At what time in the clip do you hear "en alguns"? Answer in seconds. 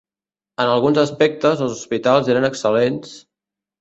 0.63-1.01